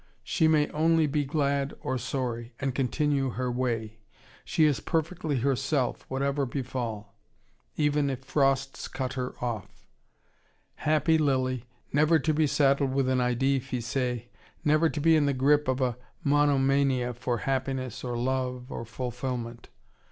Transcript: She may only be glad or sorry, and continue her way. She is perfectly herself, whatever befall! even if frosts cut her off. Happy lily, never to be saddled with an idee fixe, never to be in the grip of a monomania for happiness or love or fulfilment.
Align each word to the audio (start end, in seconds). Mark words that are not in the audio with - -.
She 0.23 0.47
may 0.47 0.67
only 0.71 1.05
be 1.05 1.23
glad 1.25 1.75
or 1.79 1.99
sorry, 1.99 2.55
and 2.59 2.73
continue 2.73 3.29
her 3.33 3.51
way. 3.51 3.99
She 4.43 4.65
is 4.65 4.79
perfectly 4.79 5.41
herself, 5.41 6.07
whatever 6.09 6.47
befall! 6.47 7.15
even 7.75 8.09
if 8.09 8.23
frosts 8.25 8.87
cut 8.87 9.13
her 9.13 9.35
off. 9.45 9.85
Happy 10.77 11.19
lily, 11.19 11.65
never 11.93 12.17
to 12.17 12.33
be 12.33 12.47
saddled 12.47 12.95
with 12.95 13.07
an 13.09 13.21
idee 13.21 13.59
fixe, 13.59 14.23
never 14.65 14.89
to 14.89 14.99
be 14.99 15.15
in 15.15 15.27
the 15.27 15.33
grip 15.33 15.67
of 15.67 15.81
a 15.81 15.97
monomania 16.23 17.13
for 17.13 17.37
happiness 17.37 18.03
or 18.03 18.17
love 18.17 18.71
or 18.71 18.85
fulfilment. 18.85 19.69